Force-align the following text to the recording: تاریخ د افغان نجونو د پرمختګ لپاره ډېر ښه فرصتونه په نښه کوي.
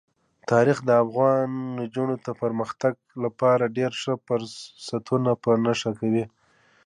تاریخ 0.51 0.77
د 0.85 0.89
افغان 1.03 1.49
نجونو 1.79 2.13
د 2.25 2.27
پرمختګ 2.41 2.93
لپاره 3.23 3.73
ډېر 3.77 3.91
ښه 4.01 4.13
فرصتونه 4.27 5.31
په 5.43 5.51
نښه 5.65 5.91
کوي. 5.99 6.25